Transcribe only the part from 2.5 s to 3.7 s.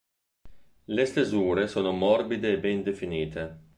e ben definite.